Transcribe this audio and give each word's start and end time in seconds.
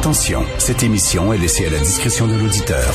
Attention, 0.00 0.44
cette 0.58 0.82
émission 0.82 1.32
est 1.32 1.38
laissée 1.38 1.66
à 1.66 1.70
la 1.70 1.78
discrétion 1.78 2.26
de 2.26 2.34
l'auditeur. 2.34 2.92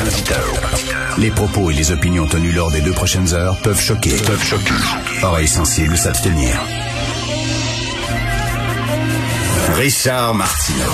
Les 1.17 1.29
propos 1.29 1.69
et 1.69 1.73
les 1.73 1.91
opinions 1.91 2.25
tenues 2.25 2.51
lors 2.51 2.71
des 2.71 2.81
deux 2.81 2.93
prochaines 2.93 3.33
heures 3.33 3.57
peuvent 3.57 3.79
choquer. 3.79 4.15
Peuvent 4.17 4.43
choquer. 4.43 4.73
Oreilles 5.21 5.47
sensibles 5.47 5.97
s'abstenir. 5.97 6.59
Richard 9.75 10.33
Martineau. 10.33 10.91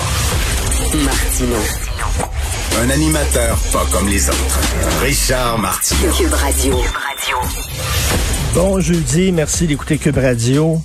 Martino. 1.06 1.91
Un 2.80 2.90
animateur 2.90 3.58
pas 3.74 3.86
comme 3.92 4.08
les 4.08 4.30
autres. 4.30 4.60
Richard 5.02 5.60
Martineau. 5.60 6.12
Cube 6.14 6.34
Radio. 6.34 6.80
Bon 8.56 8.80
jeudi, 8.80 9.32
merci 9.32 9.68
d'écouter 9.68 9.98
Cube 9.98 10.18
Radio. 10.18 10.82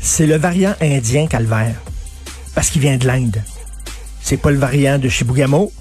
C'est 0.00 0.26
le 0.26 0.36
variant 0.36 0.74
indien 0.80 1.26
calvaire. 1.26 1.74
Parce 2.54 2.70
qu'il 2.70 2.82
vient 2.82 2.98
de 2.98 3.06
l'Inde. 3.06 3.42
C'est 4.22 4.36
pas 4.36 4.50
le 4.50 4.58
variant 4.58 4.98
de 4.98 5.08
Chibougamau. 5.08 5.72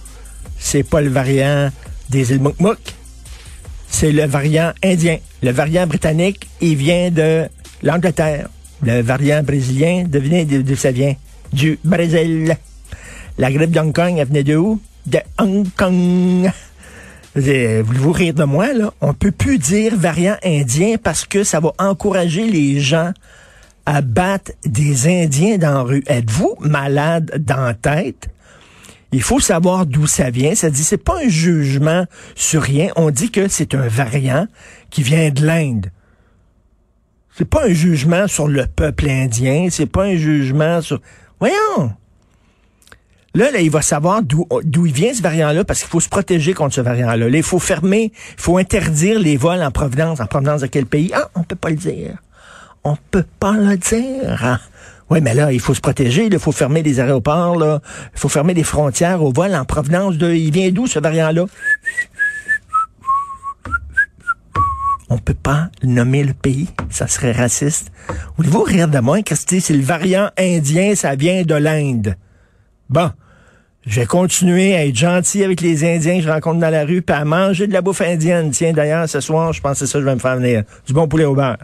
C'est 0.58 0.84
pas 0.84 1.02
le 1.02 1.10
variant 1.10 1.70
des 2.10 2.32
îles 2.32 2.42
Moukmouk. 2.42 2.80
C'est 3.90 4.12
le 4.12 4.26
variant 4.26 4.74
indien. 4.84 5.18
Le 5.42 5.52
variant 5.52 5.86
britannique, 5.86 6.48
il 6.62 6.78
vient 6.78 7.12
de 7.12 7.48
l'Angleterre. 7.84 8.48
Le 8.82 9.02
variant 9.02 9.44
brésilien, 9.44 10.06
devinez 10.08 10.46
d'où 10.46 10.76
ça 10.76 10.92
vient? 10.92 11.16
Du 11.52 11.80
Brésil. 11.84 12.58
La 13.38 13.52
grippe 13.52 13.72
de 13.72 13.80
Hong 13.80 13.94
Kong, 13.94 14.16
elle 14.18 14.28
venait 14.28 14.44
de 14.44 14.56
où? 14.56 14.80
De 15.06 15.20
Hong 15.38 15.68
Kong. 15.76 16.52
Voulez-vous 17.36 18.12
rire 18.12 18.34
de 18.34 18.44
moi, 18.44 18.74
là? 18.74 18.94
On 19.02 19.14
peut 19.14 19.32
plus 19.32 19.58
dire 19.58 19.96
variant 19.96 20.38
indien 20.44 20.98
parce 21.02 21.26
que 21.26 21.44
ça 21.44 21.60
va 21.60 21.74
encourager 21.80 22.48
les 22.48 22.80
gens 22.80 23.12
à 23.86 24.02
battre 24.02 24.52
des 24.66 25.08
Indiens 25.08 25.58
dans 25.58 25.74
la 25.74 25.82
rue. 25.82 26.04
Êtes-vous 26.08 26.56
malade 26.62 27.44
dans 27.46 27.76
tête? 27.76 28.30
Il 29.12 29.22
faut 29.22 29.40
savoir 29.40 29.86
d'où 29.86 30.08
ça 30.08 30.30
vient. 30.30 30.56
Ça 30.56 30.70
dit, 30.70 30.84
c'est 30.84 30.98
pas 30.98 31.20
un 31.24 31.28
jugement 31.28 32.06
sur 32.36 32.62
rien. 32.62 32.90
On 32.96 33.12
dit 33.12 33.30
que 33.30 33.48
c'est 33.48 33.76
un 33.76 33.88
variant 33.88 34.48
qui 34.90 35.04
vient 35.04 35.30
de 35.30 35.46
l'Inde. 35.46 35.88
C'est 37.36 37.46
pas 37.46 37.66
un 37.66 37.74
jugement 37.74 38.28
sur 38.28 38.48
le 38.48 38.66
peuple 38.66 39.10
indien. 39.10 39.68
C'est 39.70 39.86
pas 39.86 40.06
un 40.06 40.16
jugement 40.16 40.82
sur... 40.82 41.02
Voyons! 41.40 41.94
Là, 43.36 43.50
là, 43.50 43.62
il 43.62 43.72
va 43.72 43.82
savoir 43.82 44.22
d'où 44.22 44.48
d'où 44.64 44.86
il 44.86 44.94
vient 44.94 45.12
ce 45.12 45.24
variant-là 45.24 45.64
parce 45.64 45.80
qu'il 45.80 45.90
faut 45.90 46.00
se 46.00 46.10
protéger 46.10 46.54
contre 46.54 46.76
ce 46.76 46.82
variant-là. 46.82 47.30
Là, 47.30 47.38
il 47.38 47.42
faut 47.44 47.58
fermer, 47.58 48.12
il 48.38 48.42
faut 48.42 48.58
interdire 48.58 49.20
les 49.20 49.38
vols 49.38 49.64
en 49.64 49.72
provenance. 49.72 50.20
En 50.20 50.28
provenance 50.28 50.62
de 50.62 50.68
quel 50.68 50.86
pays? 50.86 51.12
Ah, 51.16 51.30
on 51.34 51.44
peut 51.44 51.56
pas 51.56 51.72
le 51.72 51.76
dire. 51.76 52.18
On 52.84 52.96
peut 53.10 53.26
pas 53.40 53.54
le 53.54 53.76
dire. 53.78 54.44
hein? 54.44 54.60
Oui, 55.10 55.20
mais 55.22 55.34
là, 55.34 55.52
il 55.52 55.60
faut 55.60 55.74
se 55.74 55.82
protéger. 55.82 56.28
Il 56.28 56.38
faut 56.38 56.52
fermer 56.52 56.84
les 56.84 57.00
aéroports. 57.00 57.58
Là. 57.58 57.82
Il 58.14 58.20
faut 58.20 58.30
fermer 58.30 58.54
les 58.54 58.64
frontières 58.64 59.24
aux 59.24 59.32
vols 59.32 59.56
en 59.56 59.66
provenance 59.66 60.18
de... 60.18 60.32
Il 60.32 60.52
vient 60.52 60.70
d'où 60.70 60.86
ce 60.86 61.00
variant-là? 61.00 61.46
On 65.10 65.18
peut 65.18 65.34
pas 65.34 65.70
nommer 65.84 66.24
le 66.24 66.34
pays. 66.34 66.68
Ça 66.90 67.08
serait 67.08 67.32
raciste. 67.32 67.92
Voulez-vous 68.38 68.62
rire 68.62 68.88
de 68.88 69.00
moi, 69.00 69.22
Christy? 69.24 69.60
C'est 69.60 69.74
le 69.74 69.84
variant 69.84 70.30
indien, 70.38 70.96
ça 70.96 71.16
vient 71.16 71.44
de 71.44 71.56
l'Inde. 71.56 72.16
Bon. 72.90 73.12
Je 73.86 74.00
vais 74.00 74.06
continuer 74.06 74.76
à 74.76 74.86
être 74.86 74.96
gentil 74.96 75.44
avec 75.44 75.60
les 75.60 75.84
Indiens 75.84 76.18
que 76.18 76.24
je 76.24 76.30
rencontre 76.30 76.60
dans 76.60 76.70
la 76.70 76.86
rue, 76.86 77.02
puis 77.02 77.16
à 77.16 77.26
manger 77.26 77.68
de 77.68 77.74
la 77.74 77.82
bouffe 77.82 78.00
indienne. 78.00 78.52
Tiens, 78.52 78.72
d'ailleurs, 78.72 79.10
ce 79.10 79.20
soir, 79.20 79.52
je 79.52 79.60
pense 79.60 79.74
que 79.74 79.86
c'est 79.86 79.92
ça 79.92 80.00
que 80.00 80.04
je 80.04 80.06
vais 80.06 80.16
me 80.16 80.20
faire 80.20 80.38
venir. 80.38 80.64
Du 80.88 80.94
bon 80.94 81.08
poulet 81.08 81.26
au 81.26 81.36
beurre. 81.36 81.58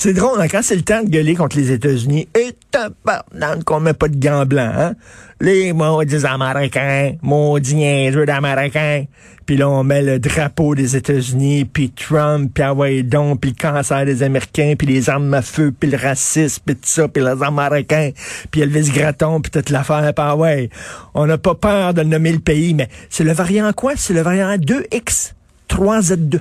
C'est 0.00 0.12
drôle, 0.12 0.40
hein, 0.40 0.46
quand 0.48 0.62
c'est 0.62 0.76
le 0.76 0.82
temps 0.82 1.02
de 1.02 1.08
gueuler 1.08 1.34
contre 1.34 1.56
les 1.56 1.72
États-Unis, 1.72 2.28
et 2.32 2.54
tabarnak 2.70 3.64
qu'on 3.64 3.80
met 3.80 3.94
pas 3.94 4.06
de 4.06 4.16
gants 4.16 4.46
blancs, 4.46 4.72
hein? 4.72 4.94
Les 5.40 5.72
maudits 5.72 6.24
Américains, 6.24 7.16
maudits 7.20 7.74
niaiseux 7.74 8.24
d'Américains. 8.24 9.06
Puis 9.44 9.56
là, 9.56 9.68
on 9.68 9.82
met 9.82 10.02
le 10.02 10.20
drapeau 10.20 10.76
des 10.76 10.94
États-Unis, 10.94 11.64
puis 11.64 11.90
Trump, 11.90 12.52
puis 12.54 12.62
Hawaii 12.62 13.02
donc, 13.02 13.40
puis 13.40 13.50
le 13.50 13.60
cancer 13.60 14.04
des 14.04 14.22
Américains, 14.22 14.74
puis 14.78 14.86
les 14.86 15.10
armes 15.10 15.34
à 15.34 15.42
feu, 15.42 15.74
puis 15.76 15.90
le 15.90 15.98
racisme, 15.98 16.62
puis 16.64 16.76
tout 16.76 16.82
ça, 16.84 17.08
puis 17.08 17.20
les 17.20 17.42
Américains, 17.42 18.12
puis 18.52 18.60
Elvis 18.60 18.90
Gratton, 18.90 19.40
puis 19.40 19.50
toute 19.50 19.70
l'affaire, 19.70 20.14
puis 20.14 20.24
ouais. 20.36 20.70
On 21.12 21.26
n'a 21.26 21.38
pas 21.38 21.56
peur 21.56 21.92
de 21.92 22.04
nommer 22.04 22.30
le 22.30 22.38
pays, 22.38 22.72
mais 22.72 22.88
c'est 23.10 23.24
le 23.24 23.32
variant 23.32 23.72
quoi? 23.72 23.94
C'est 23.96 24.14
le 24.14 24.20
variant 24.20 24.54
2X, 24.58 25.32
3Z2. 25.68 26.38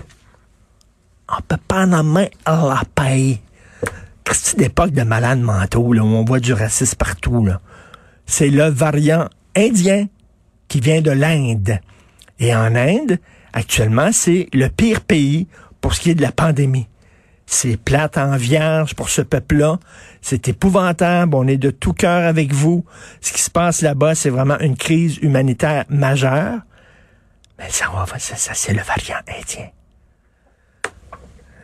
On 1.28 1.42
peut 1.48 1.58
pas 1.68 1.88
nommer 1.88 2.30
la 2.46 2.84
paix. 2.94 3.40
C'est 4.34 4.58
d'époque 4.58 4.92
de 4.92 5.04
malades 5.04 5.40
mentaux, 5.40 5.94
là, 5.94 6.04
où 6.04 6.08
on 6.08 6.24
voit 6.24 6.40
du 6.40 6.54
racisme 6.54 6.98
partout, 6.98 7.46
là. 7.46 7.62
C'est 8.26 8.50
le 8.50 8.66
variant 8.66 9.30
indien 9.56 10.08
qui 10.68 10.80
vient 10.80 11.02
de 11.02 11.12
l'Inde. 11.12 11.80
Et 12.40 12.54
en 12.54 12.76
Inde, 12.76 13.20
actuellement, 13.54 14.12
c'est 14.12 14.48
le 14.54 14.68
pire 14.68 15.02
pays 15.02 15.48
pour 15.82 15.94
ce 15.94 16.02
qui 16.02 16.12
est 16.12 16.16
de 16.16 16.22
la 16.22 16.32
pandémie. 16.32 16.88
C'est 17.46 17.78
plate 17.78 18.18
en 18.18 18.36
vierge 18.36 18.94
pour 18.94 19.10
ce 19.10 19.22
peuple-là. 19.22 19.80
C'est 20.22 20.50
épouvantable. 20.50 21.34
On 21.34 21.48
est 21.48 21.58
de 21.58 21.72
tout 21.72 21.94
cœur 21.94 22.28
avec 22.28 22.54
vous. 22.54 22.84
Ce 23.22 23.32
qui 23.32 23.42
se 23.42 23.50
passe 23.50 23.82
là-bas, 23.82 24.16
c'est 24.16 24.30
vraiment 24.30 24.60
une 24.60 24.76
crise 24.76 25.18
humanitaire 25.22 25.86
majeure. 25.90 26.60
Mais 27.58 27.70
ça, 27.70 27.86
ça, 28.18 28.36
ça 28.36 28.54
c'est 28.54 28.74
le 28.74 28.82
variant 28.82 29.20
indien. 29.28 29.70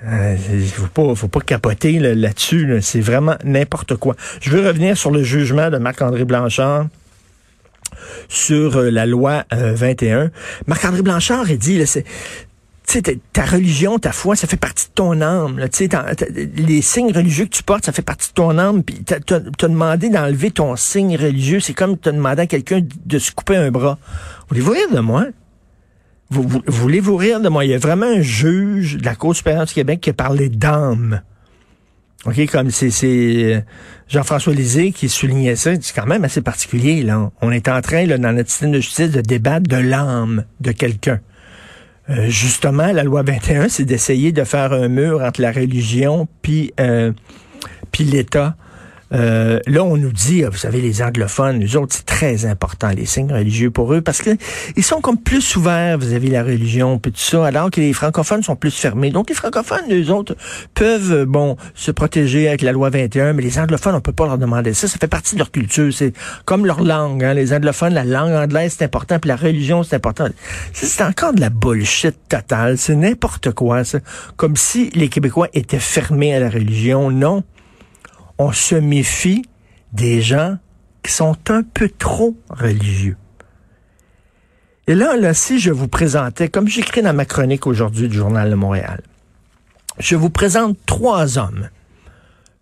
Euh, 0.05 0.35
Il 0.51 0.67
faut 0.67 0.87
pas, 0.87 1.15
faut 1.15 1.27
pas 1.29 1.39
capoter 1.41 1.99
là- 1.99 2.13
là-dessus. 2.15 2.65
là. 2.65 2.81
C'est 2.81 2.99
vraiment 3.01 3.35
n'importe 3.43 3.95
quoi. 3.95 4.15
Je 4.41 4.49
veux 4.49 4.65
revenir 4.67 4.97
sur 4.97 5.11
le 5.11 5.23
jugement 5.23 5.69
de 5.69 5.77
Marc-André 5.77 6.25
Blanchard 6.25 6.87
sur 8.27 8.77
euh, 8.77 8.89
la 8.89 9.05
loi 9.05 9.45
euh, 9.53 9.73
21. 9.75 10.31
Marc-André 10.67 11.01
Blanchard 11.03 11.49
a 11.49 11.55
dit, 11.55 11.77
là, 11.77 11.85
ta- 13.31 13.45
religion, 13.45 13.97
ta 13.97 14.11
foi, 14.11 14.35
ça 14.35 14.45
fait 14.45 14.57
partie 14.57 14.87
de 14.89 14.93
ton 14.93 15.21
âme. 15.21 15.57
Là, 15.57 15.69
t'as- 15.69 16.13
les 16.55 16.81
signes 16.81 17.11
religieux 17.13 17.45
que 17.45 17.51
tu 17.51 17.63
portes, 17.63 17.85
ça 17.85 17.91
fait 17.93 18.01
partie 18.01 18.29
de 18.29 18.33
ton 18.33 18.57
âme. 18.57 18.83
Puis 18.83 19.03
t'as, 19.05 19.39
demandé 19.67 20.09
d'enlever 20.09 20.51
ton 20.51 20.75
signe 20.75 21.15
religieux. 21.15 21.59
C'est 21.61 21.73
comme 21.73 21.97
t'as 21.97 22.11
demandé 22.11 22.41
à 22.41 22.47
quelqu'un 22.47 22.81
de 23.05 23.19
se 23.19 23.31
couper 23.31 23.55
un 23.55 23.71
bras. 23.71 23.97
Voulez-vous 24.49 24.71
rire 24.71 24.89
de 24.93 24.99
moi? 24.99 25.25
Vous, 26.33 26.41
vous- 26.47 26.63
voulez-vous 26.65 27.15
rire 27.15 27.39
de 27.39 27.47
moi? 27.49 27.63
Il 27.63 27.69
y 27.71 27.73
a 27.75 27.77
vraiment 27.77 28.07
un 28.07 28.21
juge 28.21 28.97
de 28.97 29.05
la 29.05 29.13
Cour 29.13 29.35
supérieure 29.35 29.65
du 29.67 29.73
Québec 29.73 30.01
qui 30.01 30.09
a 30.09 30.13
parlé 30.13 30.49
d'âme. 30.49 31.21
OK, 32.25 32.45
comme 32.49 32.71
c'est, 32.71 32.89
euh, 33.03 33.61
Jean-François 34.07 34.53
Lisée 34.53 34.91
qui 34.91 35.09
soulignait 35.09 35.55
ça, 35.55 35.71
c'est 35.79 35.93
quand 35.93 36.07
même 36.07 36.23
assez 36.23 36.41
particulier, 36.41 37.03
là. 37.03 37.29
On 37.41 37.51
est 37.51 37.67
en 37.67 37.81
train, 37.81 38.05
là, 38.05 38.17
dans 38.17 38.31
notre 38.33 38.49
système 38.49 38.71
de 38.71 38.79
justice, 38.79 39.11
de 39.11 39.21
débattre 39.21 39.67
de 39.69 39.75
l'âme 39.77 40.45
de 40.59 40.71
quelqu'un. 40.71 41.19
Euh, 42.09 42.27
justement, 42.29 42.91
la 42.91 43.03
loi 43.03 43.21
21, 43.23 43.69
c'est 43.69 43.85
d'essayer 43.85 44.31
de 44.31 44.43
faire 44.43 44.73
un 44.73 44.87
mur 44.87 45.21
entre 45.21 45.39
la 45.41 45.51
religion 45.51 46.27
puis 46.41 46.73
euh, 46.79 47.11
l'État. 47.99 48.55
Euh, 49.13 49.59
là, 49.67 49.83
on 49.83 49.97
nous 49.97 50.11
dit, 50.11 50.43
ah, 50.43 50.49
vous 50.49 50.57
savez, 50.57 50.81
les 50.81 51.01
anglophones, 51.01 51.59
nous 51.59 51.77
autres, 51.77 51.95
c'est 51.95 52.05
très 52.05 52.45
important, 52.45 52.89
les 52.89 53.05
signes 53.05 53.31
religieux 53.31 53.71
pour 53.71 53.93
eux, 53.93 54.01
parce 54.01 54.21
que 54.21 54.31
ils 54.75 54.83
sont 54.83 55.01
comme 55.01 55.17
plus 55.17 55.55
ouverts 55.55 55.97
vis-à-vis 55.97 56.29
de 56.29 56.33
la 56.33 56.43
religion, 56.43 56.97
puis 56.99 57.11
tout 57.11 57.19
ça, 57.19 57.45
alors 57.45 57.69
que 57.69 57.79
les 57.79 57.93
francophones 57.93 58.43
sont 58.43 58.55
plus 58.55 58.73
fermés. 58.75 59.11
Donc, 59.11 59.29
les 59.29 59.35
francophones, 59.35 59.91
eux 59.91 60.11
autres, 60.11 60.35
peuvent, 60.73 61.13
euh, 61.13 61.25
bon, 61.25 61.57
se 61.75 61.91
protéger 61.91 62.47
avec 62.47 62.61
la 62.61 62.71
loi 62.71 62.89
21, 62.89 63.33
mais 63.33 63.43
les 63.43 63.59
anglophones, 63.59 63.95
on 63.95 64.01
peut 64.01 64.13
pas 64.13 64.25
leur 64.25 64.37
demander 64.37 64.73
ça. 64.73 64.87
Ça 64.87 64.97
fait 64.97 65.07
partie 65.07 65.35
de 65.35 65.39
leur 65.39 65.51
culture. 65.51 65.93
C'est 65.93 66.13
comme 66.45 66.65
leur 66.65 66.81
langue, 66.81 67.23
hein. 67.23 67.33
Les 67.33 67.53
anglophones, 67.53 67.93
la 67.93 68.05
langue 68.05 68.33
anglaise, 68.33 68.75
c'est 68.77 68.85
important, 68.85 69.19
puis 69.19 69.29
la 69.29 69.35
religion, 69.35 69.83
c'est 69.83 69.95
important. 69.95 70.27
C'est 70.73 71.03
encore 71.03 71.33
de 71.33 71.41
la 71.41 71.49
bullshit 71.49 72.15
totale. 72.29 72.77
C'est 72.77 72.95
n'importe 72.95 73.51
quoi, 73.51 73.83
ça. 73.83 73.99
Comme 74.37 74.55
si 74.55 74.89
les 74.95 75.09
Québécois 75.09 75.47
étaient 75.53 75.79
fermés 75.79 76.33
à 76.33 76.39
la 76.39 76.49
religion. 76.49 77.11
Non 77.11 77.43
on 78.37 78.51
se 78.51 78.75
méfie 78.75 79.43
des 79.91 80.21
gens 80.21 80.57
qui 81.03 81.11
sont 81.11 81.37
un 81.49 81.63
peu 81.63 81.89
trop 81.89 82.35
religieux. 82.49 83.17
Et 84.87 84.95
là, 84.95 85.15
là, 85.15 85.33
si 85.33 85.59
je 85.59 85.71
vous 85.71 85.87
présentais, 85.87 86.49
comme 86.49 86.67
j'écris 86.67 87.01
dans 87.01 87.13
ma 87.13 87.25
chronique 87.25 87.67
aujourd'hui 87.67 88.09
du 88.09 88.17
Journal 88.17 88.49
de 88.49 88.55
Montréal, 88.55 89.01
je 89.99 90.15
vous 90.15 90.29
présente 90.29 90.77
trois 90.85 91.37
hommes. 91.37 91.69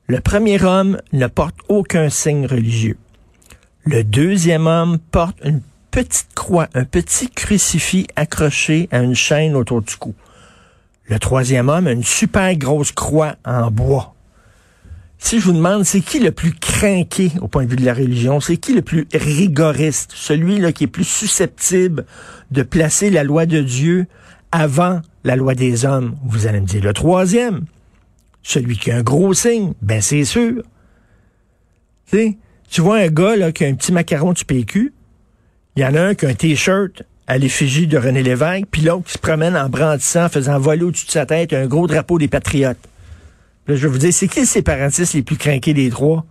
Le 0.08 0.20
premier 0.20 0.62
homme 0.64 1.00
ne 1.14 1.28
porte 1.28 1.56
aucun 1.68 2.10
signe 2.10 2.46
religieux. 2.46 2.98
Le 3.86 4.04
deuxième 4.04 4.68
homme 4.68 5.00
porte 5.00 5.38
une 5.44 5.62
petite 5.90 6.34
croix, 6.36 6.68
un 6.74 6.84
petit 6.84 7.30
crucifix 7.30 8.08
accroché 8.16 8.88
à 8.92 9.00
une 9.00 9.16
chaîne 9.16 9.56
autour 9.56 9.82
du 9.82 9.96
cou. 9.96 10.14
Le 11.06 11.18
troisième 11.18 11.70
homme 11.70 11.88
a 11.88 11.92
une 11.92 12.04
super 12.04 12.56
grosse 12.56 12.92
croix 12.92 13.36
en 13.46 13.72
bois. 13.72 14.14
Si 15.24 15.40
je 15.40 15.46
vous 15.46 15.54
demande, 15.54 15.86
c'est 15.86 16.02
qui 16.02 16.20
le 16.20 16.32
plus 16.32 16.52
craqué 16.52 17.32
au 17.42 17.48
point 17.48 17.64
de 17.64 17.70
vue 17.70 17.78
de 17.78 17.86
la 17.86 17.94
religion? 17.94 18.42
C'est 18.42 18.58
qui 18.58 18.74
le 18.74 18.82
plus 18.82 19.08
rigoriste? 19.14 20.12
Celui 20.14 20.60
là 20.60 20.74
qui 20.74 20.86
est 20.86 20.88
plus 20.88 21.06
susceptible 21.06 22.06
de 22.50 22.64
placer 22.64 23.10
la 23.10 23.24
loi 23.24 23.46
de 23.46 23.62
Dieu 23.62 24.08
avant 24.52 25.00
la 25.24 25.38
loi 25.38 25.56
des 25.56 25.86
hommes? 25.86 26.18
Vous 26.26 26.48
allez 26.48 26.60
me 26.60 26.66
dire 26.66 26.84
le 26.84 26.92
troisième. 26.92 27.66
Celui 28.44 28.78
qui 28.78 28.92
a 28.92 28.98
un 28.98 29.04
gros 29.04 29.34
signe, 29.34 29.74
ben 29.82 30.02
c'est 30.02 30.26
sûr. 30.26 30.64
Tu 32.12 32.82
vois 32.82 32.98
un 32.98 33.08
gars 33.08 33.38
là, 33.38 33.54
qui 33.54 33.64
a 33.64 33.68
un 33.68 33.76
petit 33.76 33.94
macaron 33.94 34.34
du 34.34 34.44
PQ, 34.44 34.92
il 35.78 35.82
y 35.82 35.86
en 35.86 35.96
a 35.96 36.02
un 36.02 36.16
qui 36.16 36.26
a 36.26 36.30
un 36.30 36.34
T-shirt 36.34 37.04
à 37.28 37.38
l'effigie 37.38 37.88
de 37.88 37.98
René 37.98 38.24
Lévesque, 38.24 38.66
puis 38.70 38.82
l'autre 38.82 39.06
qui 39.06 39.14
se 39.14 39.18
promène 39.18 39.56
en 39.56 39.70
brandissant, 39.70 40.28
faisant 40.28 40.60
voler 40.60 40.84
au-dessus 40.84 41.06
de 41.06 41.12
sa 41.12 41.26
tête 41.26 41.54
un 41.54 41.68
gros 41.68 41.88
drapeau 41.88 42.18
des 42.18 42.28
Patriotes. 42.28 42.80
Je 43.68 43.74
vais 43.74 43.88
vous 43.88 43.98
dire, 43.98 44.14
c'est 44.14 44.28
qui 44.28 44.42
les 44.42 44.46
séparatistes 44.46 45.14
les 45.14 45.24
plus 45.24 45.38
craqués 45.38 45.74
des 45.74 45.90
trois? 45.90 46.26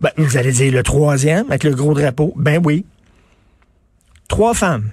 Ben, 0.00 0.10
vous 0.16 0.36
allez 0.36 0.52
dire 0.52 0.72
le 0.72 0.82
troisième, 0.82 1.46
avec 1.48 1.64
le 1.64 1.74
gros 1.74 1.94
drapeau. 1.94 2.32
Ben 2.36 2.60
oui. 2.64 2.84
Trois 4.28 4.54
femmes. 4.54 4.90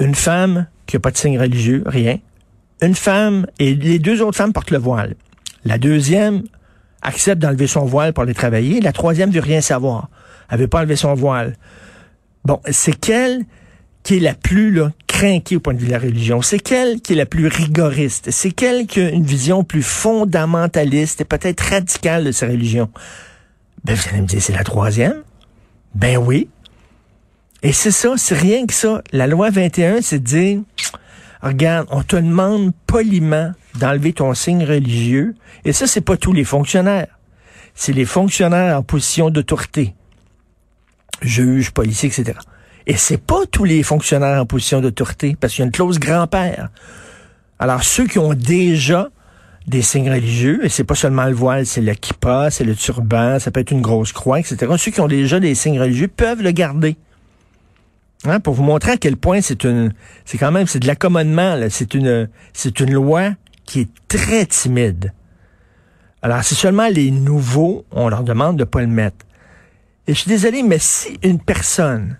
Une 0.00 0.14
femme 0.14 0.66
qui 0.86 0.96
n'a 0.96 1.00
pas 1.00 1.10
de 1.10 1.16
signe 1.16 1.38
religieux, 1.38 1.82
rien. 1.86 2.18
Une 2.82 2.94
femme, 2.94 3.46
et 3.58 3.74
les 3.74 3.98
deux 3.98 4.22
autres 4.22 4.36
femmes 4.36 4.52
portent 4.52 4.70
le 4.70 4.78
voile. 4.78 5.14
La 5.64 5.78
deuxième 5.78 6.42
accepte 7.02 7.40
d'enlever 7.40 7.66
son 7.66 7.84
voile 7.84 8.12
pour 8.12 8.22
aller 8.22 8.34
travailler. 8.34 8.80
La 8.80 8.92
troisième 8.92 9.30
veut 9.30 9.40
rien 9.40 9.60
savoir. 9.60 10.08
Elle 10.50 10.60
veut 10.60 10.68
pas 10.68 10.80
enlever 10.80 10.96
son 10.96 11.14
voile. 11.14 11.56
Bon, 12.44 12.60
c'est 12.70 12.98
quelle 12.98 13.44
qui 14.02 14.18
est 14.18 14.20
la 14.20 14.34
plus 14.34 14.70
là, 14.70 14.92
craquée 15.16 15.56
au 15.56 15.60
point 15.60 15.72
de 15.72 15.78
vue 15.78 15.86
de 15.86 15.92
la 15.92 15.98
religion? 15.98 16.42
C'est 16.42 16.58
quelle 16.58 17.00
qui 17.00 17.14
est 17.14 17.16
la 17.16 17.24
plus 17.24 17.46
rigoriste? 17.46 18.30
C'est 18.30 18.50
quelle 18.50 18.86
qui 18.86 19.00
a 19.00 19.08
une 19.08 19.24
vision 19.24 19.64
plus 19.64 19.82
fondamentaliste 19.82 21.22
et 21.22 21.24
peut-être 21.24 21.62
radicale 21.62 22.24
de 22.24 22.32
sa 22.32 22.46
religion? 22.46 22.90
Ben, 23.82 23.94
vous 23.94 24.08
allez 24.10 24.20
me 24.20 24.26
dire, 24.26 24.42
c'est 24.42 24.52
la 24.52 24.62
troisième? 24.62 25.22
Ben 25.94 26.18
oui. 26.18 26.50
Et 27.62 27.72
c'est 27.72 27.92
ça, 27.92 28.12
c'est 28.18 28.34
rien 28.34 28.66
que 28.66 28.74
ça. 28.74 29.02
La 29.10 29.26
loi 29.26 29.48
21, 29.48 30.02
c'est 30.02 30.18
de 30.18 30.24
dire, 30.24 30.60
regarde, 31.40 31.86
on 31.90 32.02
te 32.02 32.16
demande 32.16 32.72
poliment 32.86 33.52
d'enlever 33.76 34.12
ton 34.12 34.34
signe 34.34 34.64
religieux. 34.64 35.34
Et 35.64 35.72
ça, 35.72 35.86
c'est 35.86 36.02
pas 36.02 36.18
tous 36.18 36.34
les 36.34 36.44
fonctionnaires. 36.44 37.18
C'est 37.74 37.94
les 37.94 38.04
fonctionnaires 38.04 38.76
en 38.76 38.82
position 38.82 39.30
d'autorité. 39.30 39.94
Juges, 41.22 41.70
policiers, 41.70 42.10
etc. 42.10 42.38
Et 42.86 42.96
c'est 42.96 43.18
pas 43.18 43.46
tous 43.50 43.64
les 43.64 43.82
fonctionnaires 43.82 44.40
en 44.40 44.46
position 44.46 44.80
d'autorité, 44.80 45.36
parce 45.38 45.54
qu'il 45.54 45.62
y 45.62 45.64
a 45.64 45.66
une 45.66 45.72
clause 45.72 45.98
grand-père. 45.98 46.70
Alors, 47.58 47.82
ceux 47.82 48.06
qui 48.06 48.18
ont 48.18 48.34
déjà 48.34 49.08
des 49.66 49.82
signes 49.82 50.10
religieux, 50.10 50.64
et 50.64 50.68
c'est 50.68 50.84
pas 50.84 50.94
seulement 50.94 51.24
le 51.24 51.34
voile, 51.34 51.66
c'est 51.66 51.80
le 51.80 51.94
kippa, 51.94 52.50
c'est 52.50 52.62
le 52.62 52.76
turban, 52.76 53.40
ça 53.40 53.50
peut 53.50 53.60
être 53.60 53.72
une 53.72 53.80
grosse 53.80 54.12
croix, 54.12 54.38
etc. 54.38 54.72
Ceux 54.78 54.92
qui 54.92 55.00
ont 55.00 55.08
déjà 55.08 55.40
des 55.40 55.54
signes 55.56 55.80
religieux 55.80 56.08
peuvent 56.08 56.42
le 56.42 56.52
garder. 56.52 56.96
Hein, 58.24 58.38
pour 58.40 58.54
vous 58.54 58.62
montrer 58.62 58.92
à 58.92 58.96
quel 58.96 59.16
point 59.16 59.40
c'est 59.40 59.64
une, 59.64 59.92
c'est 60.24 60.38
quand 60.38 60.52
même, 60.52 60.66
c'est 60.66 60.78
de 60.78 60.86
l'accommodement, 60.86 61.58
c'est 61.68 61.94
une, 61.94 62.28
c'est 62.52 62.78
une 62.80 62.92
loi 62.92 63.32
qui 63.64 63.80
est 63.80 63.88
très 64.08 64.46
timide. 64.46 65.12
Alors, 66.22 66.42
c'est 66.44 66.54
seulement 66.54 66.88
les 66.88 67.10
nouveaux, 67.10 67.84
on 67.90 68.08
leur 68.08 68.22
demande 68.22 68.56
de 68.56 68.64
pas 68.64 68.80
le 68.80 68.86
mettre. 68.86 69.26
Et 70.06 70.14
je 70.14 70.20
suis 70.20 70.28
désolé, 70.28 70.62
mais 70.62 70.78
si 70.78 71.18
une 71.22 71.40
personne 71.40 72.16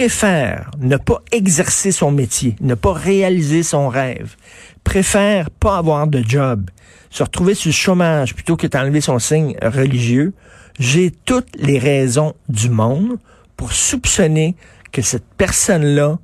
préfère 0.00 0.70
ne 0.78 0.96
pas 0.96 1.20
exercer 1.30 1.92
son 1.92 2.10
métier, 2.10 2.56
ne 2.62 2.74
pas 2.74 2.94
réaliser 2.94 3.62
son 3.62 3.90
rêve, 3.90 4.34
préfère 4.82 5.50
pas 5.50 5.76
avoir 5.76 6.06
de 6.06 6.24
job, 6.26 6.70
se 7.10 7.22
retrouver 7.22 7.52
sur 7.54 7.68
le 7.68 7.74
chômage 7.74 8.34
plutôt 8.34 8.56
que 8.56 8.66
d'enlever 8.66 9.02
son 9.02 9.18
signe 9.18 9.58
religieux, 9.62 10.32
j'ai 10.78 11.10
toutes 11.10 11.54
les 11.54 11.78
raisons 11.78 12.32
du 12.48 12.70
monde 12.70 13.18
pour 13.58 13.74
soupçonner 13.74 14.56
que 14.90 15.02
cette 15.02 15.26
personne-là, 15.36 16.18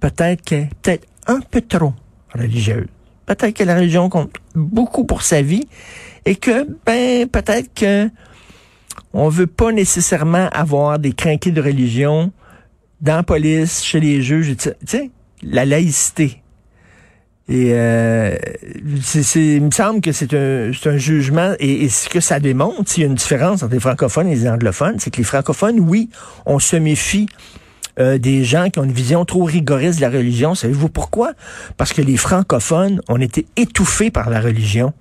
peut-être 0.00 0.40
qu'elle 0.40 0.60
est 0.60 0.70
peut-être 0.80 1.06
un 1.26 1.40
peu 1.40 1.60
trop 1.60 1.92
religieuse. 2.32 2.88
Peut-être 3.26 3.54
que 3.54 3.64
la 3.64 3.74
religion 3.74 4.08
compte 4.08 4.34
beaucoup 4.54 5.04
pour 5.04 5.20
sa 5.20 5.42
vie 5.42 5.68
et 6.24 6.36
que, 6.36 6.66
ben, 6.86 7.28
peut-être 7.28 7.68
que 7.74 8.08
on 9.12 9.28
veut 9.28 9.46
pas 9.46 9.72
nécessairement 9.72 10.48
avoir 10.52 10.98
des 10.98 11.12
crinqués 11.12 11.50
de 11.50 11.60
religion 11.60 12.32
dans 13.00 13.16
la 13.16 13.22
police, 13.22 13.82
chez 13.82 14.00
les 14.00 14.22
juges, 14.22 14.56
tu 14.56 14.70
sais, 14.86 15.10
la 15.42 15.64
laïcité. 15.64 16.42
Et 17.48 17.72
euh, 17.72 18.36
il 19.34 19.62
me 19.62 19.70
semble 19.72 20.00
que 20.00 20.12
c'est 20.12 20.34
un, 20.34 20.70
un 20.84 20.96
jugement, 20.96 21.54
et, 21.58 21.88
ce 21.88 22.08
que 22.08 22.20
ça 22.20 22.38
démontre, 22.38 22.88
s'il 22.88 23.02
y 23.02 23.06
a 23.06 23.08
une 23.08 23.16
différence 23.16 23.64
entre 23.64 23.72
les 23.72 23.80
francophones 23.80 24.28
et 24.28 24.34
les 24.36 24.48
anglophones, 24.48 25.00
c'est 25.00 25.10
que 25.10 25.16
les 25.16 25.24
francophones, 25.24 25.80
oui, 25.80 26.10
on 26.46 26.60
se 26.60 26.76
méfie 26.76 27.26
euh, 27.98 28.18
des 28.18 28.44
gens 28.44 28.70
qui 28.70 28.78
ont 28.78 28.84
une 28.84 28.92
vision 28.92 29.24
trop 29.24 29.42
rigoriste 29.42 29.96
de 29.96 30.02
la 30.02 30.10
religion. 30.10 30.54
Savez-vous 30.54 30.88
pourquoi? 30.88 31.32
Parce 31.76 31.92
que 31.92 32.02
les 32.02 32.16
francophones 32.16 33.00
ont 33.08 33.20
été 33.20 33.46
étouffés 33.56 34.12
par 34.12 34.30
la 34.30 34.40
religion. 34.40 34.92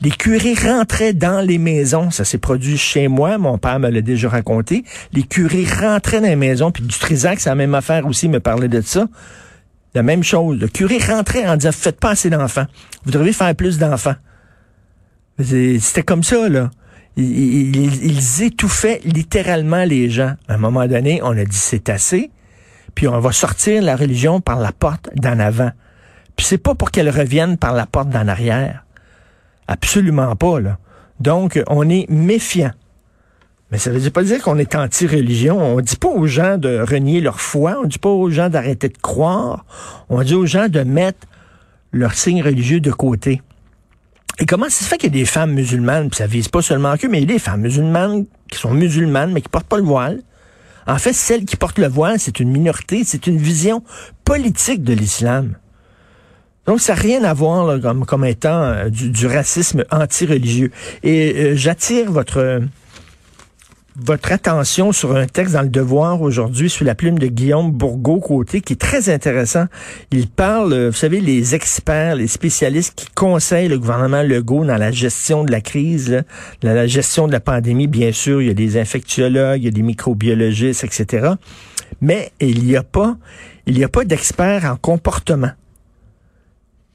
Les 0.00 0.10
curés 0.10 0.54
rentraient 0.54 1.12
dans 1.12 1.40
les 1.40 1.58
maisons. 1.58 2.10
Ça 2.10 2.24
s'est 2.24 2.38
produit 2.38 2.78
chez 2.78 3.08
moi. 3.08 3.36
Mon 3.38 3.58
père 3.58 3.80
me 3.80 3.88
l'a 3.88 4.00
déjà 4.00 4.28
raconté. 4.28 4.84
Les 5.12 5.24
curés 5.24 5.66
rentraient 5.66 6.20
dans 6.20 6.28
les 6.28 6.36
maisons. 6.36 6.70
Puis 6.70 6.84
du 6.84 6.96
Trisac, 6.96 7.40
c'est 7.40 7.48
la 7.48 7.56
même 7.56 7.74
affaire 7.74 8.06
aussi, 8.06 8.28
me 8.28 8.40
parlait 8.40 8.68
de 8.68 8.80
ça. 8.80 9.08
La 9.94 10.02
même 10.02 10.22
chose. 10.22 10.60
Le 10.60 10.68
curé 10.68 10.98
rentrait 10.98 11.48
en 11.48 11.56
disant, 11.56 11.72
faites 11.72 11.98
pas 11.98 12.10
assez 12.10 12.30
d'enfants. 12.30 12.66
Vous 13.04 13.10
devriez 13.10 13.32
faire 13.32 13.54
plus 13.54 13.78
d'enfants. 13.78 14.14
C'était 15.40 16.02
comme 16.02 16.22
ça, 16.22 16.48
là. 16.48 16.70
Ils, 17.16 17.74
ils, 17.76 18.42
étouffaient 18.44 19.00
littéralement 19.04 19.82
les 19.82 20.08
gens. 20.08 20.34
À 20.46 20.54
un 20.54 20.58
moment 20.58 20.86
donné, 20.86 21.20
on 21.24 21.36
a 21.36 21.44
dit, 21.44 21.56
c'est 21.56 21.88
assez. 21.88 22.30
Puis 22.94 23.08
on 23.08 23.18
va 23.18 23.32
sortir 23.32 23.82
la 23.82 23.96
religion 23.96 24.40
par 24.40 24.60
la 24.60 24.70
porte 24.70 25.10
d'en 25.16 25.40
avant. 25.40 25.72
Puis 26.36 26.46
c'est 26.46 26.58
pas 26.58 26.76
pour 26.76 26.92
qu'elle 26.92 27.10
revienne 27.10 27.56
par 27.56 27.72
la 27.72 27.86
porte 27.86 28.10
d'en 28.10 28.28
arrière. 28.28 28.84
Absolument 29.68 30.34
pas, 30.34 30.58
là. 30.58 30.78
Donc, 31.20 31.62
on 31.68 31.88
est 31.88 32.06
méfiant. 32.10 32.72
Mais 33.70 33.78
ça 33.78 33.90
veut 33.90 34.10
pas 34.10 34.22
dire 34.22 34.42
qu'on 34.42 34.58
est 34.58 34.74
anti-religion. 34.74 35.60
On 35.60 35.80
dit 35.80 35.96
pas 35.96 36.08
aux 36.08 36.26
gens 36.26 36.56
de 36.56 36.80
renier 36.80 37.20
leur 37.20 37.40
foi. 37.40 37.78
On 37.82 37.86
dit 37.86 37.98
pas 37.98 38.08
aux 38.08 38.30
gens 38.30 38.48
d'arrêter 38.48 38.88
de 38.88 38.96
croire. 38.96 39.66
On 40.08 40.22
dit 40.22 40.34
aux 40.34 40.46
gens 40.46 40.68
de 40.68 40.80
mettre 40.80 41.26
leur 41.92 42.14
signe 42.14 42.42
religieux 42.42 42.80
de 42.80 42.90
côté. 42.90 43.42
Et 44.38 44.46
comment 44.46 44.66
ça 44.66 44.84
se 44.84 44.84
fait 44.84 44.96
qu'il 44.96 45.14
y 45.14 45.18
a 45.18 45.20
des 45.20 45.26
femmes 45.26 45.52
musulmanes, 45.52 46.10
puis 46.10 46.18
ça 46.18 46.26
vise 46.26 46.48
pas 46.48 46.62
seulement 46.62 46.96
que, 46.96 47.06
mais 47.08 47.18
il 47.18 47.28
y 47.28 47.32
a 47.32 47.34
des 47.34 47.40
femmes 47.40 47.62
musulmanes 47.62 48.24
qui 48.50 48.58
sont 48.58 48.72
musulmanes, 48.72 49.32
mais 49.32 49.40
qui 49.40 49.48
portent 49.48 49.66
pas 49.66 49.78
le 49.78 49.82
voile? 49.82 50.22
En 50.86 50.96
fait, 50.96 51.12
celles 51.12 51.44
qui 51.44 51.56
portent 51.56 51.78
le 51.78 51.88
voile, 51.88 52.18
c'est 52.18 52.40
une 52.40 52.50
minorité, 52.50 53.02
c'est 53.04 53.26
une 53.26 53.36
vision 53.36 53.82
politique 54.24 54.82
de 54.82 54.94
l'islam. 54.94 55.56
Donc, 56.68 56.80
ça 56.80 56.94
n'a 56.94 57.00
rien 57.00 57.24
à 57.24 57.32
voir 57.32 57.80
comme, 57.80 58.04
comme 58.04 58.26
étant 58.26 58.62
euh, 58.62 58.90
du, 58.90 59.26
racisme 59.26 59.86
anti-religieux. 59.90 60.70
Et 61.02 61.34
euh, 61.34 61.56
j'attire 61.56 62.12
votre 62.12 62.60
votre 63.96 64.30
attention 64.32 64.92
sur 64.92 65.16
un 65.16 65.24
texte 65.26 65.54
dans 65.54 65.62
le 65.62 65.70
Devoir 65.70 66.20
aujourd'hui 66.20 66.68
sous 66.68 66.84
la 66.84 66.94
plume 66.94 67.18
de 67.18 67.26
Guillaume 67.26 67.72
Bourgault-Côté 67.72 68.60
qui 68.60 68.74
est 68.74 68.76
très 68.76 69.08
intéressant. 69.08 69.64
Il 70.12 70.28
parle, 70.28 70.74
euh, 70.74 70.90
vous 70.90 70.96
savez, 70.96 71.22
les 71.22 71.54
experts, 71.54 72.16
les 72.16 72.26
spécialistes 72.26 72.92
qui 72.94 73.06
conseillent 73.14 73.68
le 73.68 73.78
gouvernement 73.78 74.22
Legault 74.22 74.66
dans 74.66 74.76
la 74.76 74.90
gestion 74.90 75.44
de 75.44 75.50
la 75.50 75.62
crise, 75.62 76.22
dans 76.60 76.74
la 76.74 76.86
gestion 76.86 77.26
de 77.28 77.32
la 77.32 77.40
pandémie. 77.40 77.86
Bien 77.86 78.12
sûr, 78.12 78.42
il 78.42 78.48
y 78.48 78.50
a 78.50 78.54
des 78.54 78.78
infectiologues, 78.78 79.62
il 79.62 79.64
y 79.64 79.68
a 79.68 79.70
des 79.70 79.80
microbiologistes, 79.80 80.84
etc. 80.84 81.30
Mais 82.02 82.30
il 82.40 82.62
n'y 82.66 82.76
a 82.76 82.82
pas, 82.82 83.16
il 83.64 83.72
n'y 83.72 83.84
a 83.84 83.88
pas 83.88 84.04
d'experts 84.04 84.66
en 84.66 84.76
comportement. 84.76 85.52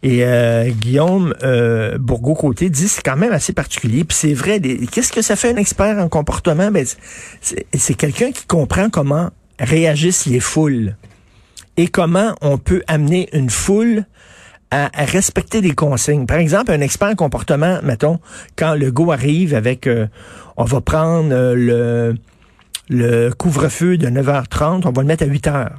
Et 0.03 0.25
euh, 0.25 0.69
Guillaume 0.69 1.33
euh, 1.43 1.97
Bourgault-Côté 1.97 2.69
dit 2.69 2.89
c'est 2.89 3.01
quand 3.01 3.15
même 3.15 3.31
assez 3.31 3.53
particulier. 3.53 4.03
Puis 4.03 4.17
c'est 4.17 4.33
vrai, 4.33 4.59
qu'est-ce 4.59 5.13
que 5.13 5.21
ça 5.21 5.37
fait 5.37 5.53
un 5.53 5.55
expert 5.55 5.97
en 5.97 6.09
comportement? 6.09 6.69
Ben, 6.71 6.85
c'est 7.41 7.93
quelqu'un 7.93 8.31
qui 8.31 8.45
comprend 8.45 8.89
comment 8.89 9.29
réagissent 9.59 10.25
les 10.25 10.41
foules 10.41 10.97
et 11.77 11.87
comment 11.87 12.35
on 12.41 12.57
peut 12.57 12.83
amener 12.87 13.29
une 13.33 13.49
foule 13.49 14.05
à, 14.71 14.89
respecter 15.05 15.61
des 15.61 15.73
consignes. 15.73 16.25
Par 16.25 16.37
exemple, 16.37 16.71
un 16.71 16.81
expert 16.81 17.09
en 17.09 17.15
comportement, 17.15 17.79
mettons, 17.83 18.19
quand 18.55 18.73
le 18.73 18.91
go 18.91 19.11
arrive 19.11 19.53
avec 19.53 19.85
euh, 19.85 20.07
on 20.57 20.63
va 20.63 20.81
prendre 20.81 21.31
euh, 21.31 21.53
le, 21.55 22.15
le 22.89 23.31
couvre-feu 23.31 23.97
de 23.97 24.07
9h30, 24.07 24.81
on 24.85 24.91
va 24.91 25.01
le 25.01 25.07
mettre 25.07 25.23
à 25.23 25.27
8h. 25.27 25.69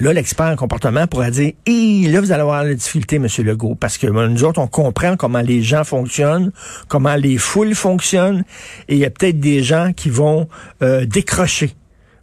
Là, 0.00 0.12
l'expert 0.12 0.46
en 0.46 0.56
comportement 0.56 1.06
pourra 1.06 1.30
dire, 1.30 1.52
et 1.66 2.08
là, 2.08 2.20
vous 2.20 2.32
allez 2.32 2.42
avoir 2.42 2.64
la 2.64 2.74
difficulté, 2.74 3.16
M. 3.16 3.28
Legault, 3.38 3.76
parce 3.76 3.96
que 3.96 4.06
nous 4.06 4.44
autres, 4.44 4.60
on 4.60 4.66
comprend 4.66 5.16
comment 5.16 5.40
les 5.40 5.62
gens 5.62 5.84
fonctionnent, 5.84 6.50
comment 6.88 7.14
les 7.14 7.38
foules 7.38 7.74
fonctionnent, 7.74 8.44
et 8.88 8.94
il 8.94 8.98
y 8.98 9.04
a 9.04 9.10
peut-être 9.10 9.38
des 9.38 9.62
gens 9.62 9.92
qui 9.94 10.10
vont 10.10 10.48
euh, 10.82 11.06
décrocher. 11.06 11.74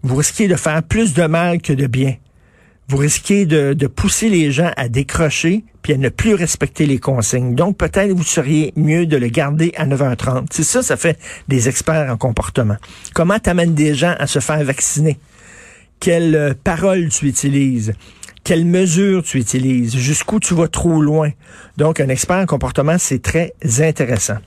Vous 0.03 0.15
risquez 0.15 0.47
de 0.47 0.55
faire 0.55 0.83
plus 0.83 1.13
de 1.13 1.23
mal 1.23 1.61
que 1.61 1.71
de 1.71 1.87
bien. 1.87 2.15
Vous 2.89 2.97
risquez 2.97 3.45
de, 3.45 3.73
de 3.73 3.87
pousser 3.87 4.27
les 4.27 4.51
gens 4.51 4.71
à 4.75 4.89
décrocher 4.89 5.63
puis 5.81 5.93
à 5.93 5.97
ne 5.97 6.09
plus 6.09 6.33
respecter 6.33 6.85
les 6.85 6.99
consignes. 6.99 7.55
Donc, 7.55 7.77
peut-être 7.77 8.11
vous 8.11 8.23
seriez 8.23 8.73
mieux 8.75 9.05
de 9.05 9.17
le 9.17 9.27
garder 9.27 9.73
à 9.77 9.85
9h30. 9.85 10.47
C'est 10.51 10.63
ça, 10.63 10.83
ça 10.83 10.97
fait 10.97 11.17
des 11.47 11.69
experts 11.69 12.11
en 12.11 12.17
comportement. 12.17 12.77
Comment 13.13 13.39
t'amènes 13.39 13.73
des 13.73 13.95
gens 13.95 14.13
à 14.19 14.27
se 14.27 14.39
faire 14.39 14.63
vacciner? 14.63 15.17
Quelles 16.01 16.35
euh, 16.35 16.53
paroles 16.61 17.07
tu 17.07 17.27
utilises, 17.27 17.93
quelles 18.43 18.65
mesures 18.65 19.23
tu 19.23 19.37
utilises, 19.37 19.95
jusqu'où 19.95 20.41
tu 20.41 20.53
vas 20.53 20.67
trop 20.67 21.01
loin. 21.01 21.29
Donc, 21.77 22.01
un 22.01 22.09
expert 22.09 22.37
en 22.37 22.45
comportement, 22.45 22.97
c'est 22.97 23.21
très 23.21 23.53
intéressant. 23.79 24.37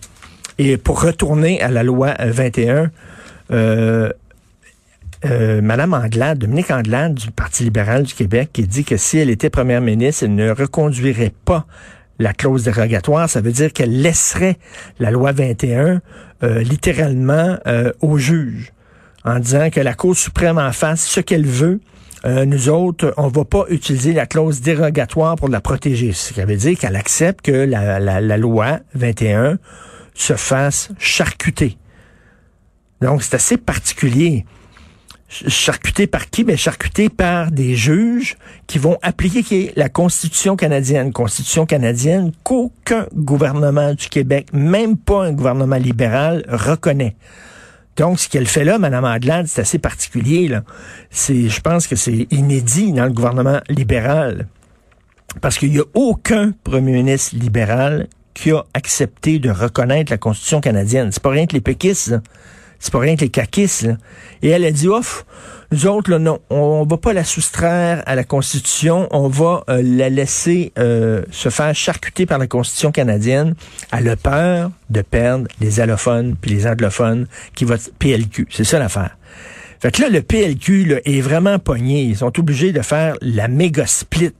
Et 0.58 0.76
pour 0.76 1.00
retourner 1.02 1.62
à 1.62 1.70
la 1.70 1.82
loi 1.82 2.14
21, 2.18 2.90
euh, 3.50 4.11
euh, 5.25 5.62
Madame 5.62 5.94
Anglade, 5.94 6.38
Dominique 6.38 6.70
Anglade 6.70 7.14
du 7.14 7.30
Parti 7.30 7.64
libéral 7.64 8.02
du 8.02 8.14
Québec, 8.14 8.50
qui 8.52 8.66
dit 8.66 8.84
que 8.84 8.99
si 8.99 9.18
elle 9.18 9.30
était 9.30 9.49
première 9.49 9.80
ministre, 9.80 10.25
elle 10.25 10.34
ne 10.34 10.50
reconduirait 10.50 11.32
pas 11.44 11.66
la 12.18 12.32
clause 12.32 12.64
dérogatoire. 12.64 13.28
Ça 13.30 13.40
veut 13.40 13.52
dire 13.52 13.73
qu'elle 13.73 14.02
laisserait 14.02 14.58
la 14.99 15.11
loi 15.11 15.32
21 15.32 16.02
euh, 16.42 16.62
littéralement 16.62 17.56
euh, 17.66 17.92
au 18.02 18.18
juge 18.18 18.74
en 19.25 19.38
disant 19.38 19.71
que 19.71 19.81
la 19.81 19.95
Cour 19.95 20.16
suprême 20.16 20.59
en 20.59 20.73
fasse 20.73 21.07
ce 21.07 21.21
qu'elle 21.21 21.47
veut. 21.47 21.81
Euh, 22.25 22.47
nous 22.47 22.69
autres, 22.69 23.12
on 23.16 23.28
va 23.28 23.45
pas 23.45 23.64
utiliser 23.69 24.12
la 24.12 24.26
clause 24.26 24.61
dérogatoire 24.61 25.37
pour 25.37 25.49
la 25.49 25.61
protéger. 25.61 26.12
Ce 26.12 26.33
qui 26.33 26.40
veut 26.40 26.57
dire 26.57 26.78
qu'elle 26.78 26.97
accepte 26.97 27.45
que 27.45 27.52
la, 27.52 28.38
loi 28.38 28.81
21 28.95 29.59
se 30.14 30.35
fasse 30.35 30.90
charcuter. 30.99 31.76
Donc, 33.00 33.23
c'est 33.23 33.35
assez 33.35 33.57
particulier. 33.57 34.47
Charcuter 35.28 36.07
par 36.07 36.31
qui? 36.31 36.45
Ben, 36.45 36.57
charcuter 36.57 37.09
par 37.09 37.50
des 37.50 37.75
juges 37.75 38.37
qui 38.66 38.78
vont 38.78 38.99
appliquer 39.02 39.73
la 39.75 39.88
Constitution 39.88 40.54
canadienne. 40.54 41.12
Constitution 41.12 41.66
canadienne 41.66 42.33
qu'aucun 42.45 43.07
gouvernement 43.14 43.95
du 43.95 44.09
Québec, 44.09 44.49
même 44.52 44.97
pas 44.97 45.25
un 45.25 45.33
gouvernement 45.33 45.76
libéral, 45.76 46.45
reconnaît. 46.49 47.16
Donc, 47.97 48.19
ce 48.19 48.29
qu'elle 48.29 48.47
fait 48.47 48.65
là, 48.65 48.79
Mme 48.79 49.05
Adlade, 49.05 49.47
c'est 49.47 49.61
assez 49.61 49.79
particulier. 49.79 50.49
Là. 50.49 50.65
C'est, 51.11 51.49
je 51.49 51.61
pense 51.61 51.87
que 51.87 51.97
c'est 51.97 52.27
inédit 52.31 52.93
dans 52.93 53.05
le 53.05 53.13
gouvernement 53.13 53.61
libéral. 53.69 54.49
Parce 55.41 55.59
qu'il 55.59 55.71
n'y 55.71 55.79
a 55.79 55.85
aucun 55.95 56.53
premier 56.65 56.93
ministre 56.93 57.37
libéral 57.37 58.09
qui 58.35 58.51
a 58.51 58.65
accepté 58.75 59.39
de 59.39 59.51
reconnaître 59.51 60.11
la 60.11 60.19
Constitution 60.19 60.61
canadienne. 60.61 61.11
C'est 61.13 61.23
pas 61.23 61.31
rien 61.31 61.47
que 61.47 61.55
les 61.55 61.61
péquistes. 61.61 62.15
C'est 62.78 62.93
pas 62.93 62.99
rien 62.99 63.16
que 63.16 63.23
les 63.23 63.31
caquistes. 63.31 63.88
Et 64.43 64.50
elle 64.50 64.64
a 64.64 64.71
dit, 64.71 64.88
ouf, 64.88 65.25
nous 65.73 65.87
autres, 65.87 66.11
là, 66.11 66.19
non, 66.19 66.38
on 66.50 66.85
va 66.85 66.97
pas 66.99 67.12
la 67.12 67.25
soustraire 67.25 68.02
à 68.07 68.14
la 68.14 68.25
Constitution, 68.25 69.09
on 69.11 69.28
va 69.28 69.64
euh, 69.69 69.83
la 69.83 70.09
laisser 70.09 70.73
euh, 70.78 71.25
se 71.31 71.49
faire 71.49 71.75
charcuter 71.75 72.26
par 72.26 72.38
la 72.38 72.47
Constitution 72.47 72.93
canadienne. 72.93 73.54
Elle 73.90 74.09
a 74.09 74.16
peur 74.16 74.71
de 74.90 75.02
perdre 75.02 75.49
les 75.61 75.81
allophones 75.81 76.37
puis 76.40 76.52
les 76.52 76.66
anglophones 76.66 77.26
qui 77.54 77.64
votent 77.64 77.90
PLQ. 77.99 78.47
C'est 78.50 78.64
ça 78.64 78.78
l'affaire. 78.78 79.16
Fait 79.81 79.90
que 79.90 80.02
là, 80.02 80.09
le 80.09 80.23
PLQ 80.23 80.85
là, 80.85 80.97
est 81.04 81.21
vraiment 81.21 81.59
pogné. 81.59 82.04
Ils 82.04 82.16
sont 82.19 82.38
obligés 82.38 82.73
de 82.73 82.81
faire 82.81 83.16
la 83.21 83.49
méga 83.49 83.87
split. 83.87 84.33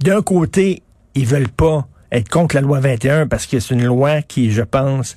D'un 0.00 0.22
côté, 0.22 0.82
ils 1.14 1.26
veulent 1.26 1.48
pas 1.48 1.86
être 2.12 2.28
contre 2.28 2.54
la 2.54 2.60
loi 2.60 2.78
21 2.78 3.26
parce 3.26 3.46
que 3.46 3.58
c'est 3.58 3.74
une 3.74 3.84
loi 3.84 4.22
qui, 4.22 4.52
je 4.52 4.62
pense, 4.62 5.16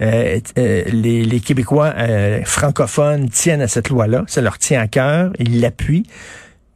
euh, 0.00 0.40
euh, 0.58 0.82
les, 0.86 1.40
Québécois 1.40 1.94
euh, 1.96 2.40
francophones 2.44 3.28
tiennent 3.30 3.62
à 3.62 3.68
cette 3.68 3.88
loi-là. 3.88 4.24
Ça 4.26 4.40
leur 4.40 4.58
tient 4.58 4.80
à 4.80 4.88
cœur. 4.88 5.32
Ils 5.38 5.60
l'appuient. 5.60 6.04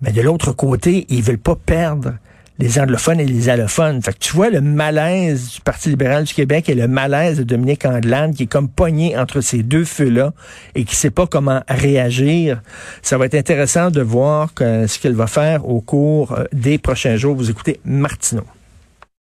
Mais 0.00 0.12
de 0.12 0.22
l'autre 0.22 0.52
côté, 0.52 1.06
ils 1.08 1.22
veulent 1.22 1.38
pas 1.38 1.56
perdre 1.56 2.14
les 2.58 2.78
anglophones 2.78 3.20
et 3.20 3.26
les 3.26 3.48
allophones. 3.48 4.00
Fait 4.00 4.12
que 4.12 4.18
tu 4.18 4.32
vois 4.32 4.48
le 4.48 4.60
malaise 4.60 5.54
du 5.54 5.60
Parti 5.60 5.90
libéral 5.90 6.24
du 6.24 6.32
Québec 6.32 6.68
et 6.68 6.74
le 6.74 6.88
malaise 6.88 7.38
de 7.38 7.42
Dominique 7.42 7.84
Anglade 7.84 8.34
qui 8.34 8.44
est 8.44 8.46
comme 8.46 8.68
pogné 8.68 9.18
entre 9.18 9.42
ces 9.42 9.62
deux 9.62 9.84
feux-là 9.84 10.32
et 10.74 10.84
qui 10.84 10.96
sait 10.96 11.10
pas 11.10 11.26
comment 11.26 11.62
réagir. 11.68 12.62
Ça 13.02 13.18
va 13.18 13.26
être 13.26 13.34
intéressant 13.34 13.90
de 13.90 14.00
voir 14.00 14.50
ce 14.56 14.98
qu'elle 14.98 15.14
va 15.14 15.26
faire 15.26 15.68
au 15.68 15.82
cours 15.82 16.38
des 16.52 16.78
prochains 16.78 17.16
jours. 17.16 17.36
Vous 17.36 17.50
écoutez 17.50 17.78
Martineau. 17.84 18.44